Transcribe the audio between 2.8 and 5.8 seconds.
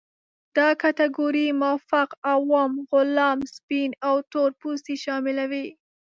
غلام، سپین او تور پوستې شاملوي.